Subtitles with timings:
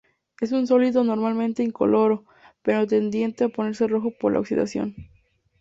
[0.39, 2.25] Es un sólido normalmente incoloro,
[2.63, 4.95] pero tendiente a ponerse rojo por la oxidación.